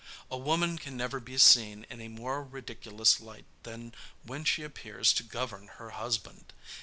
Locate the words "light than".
3.19-3.93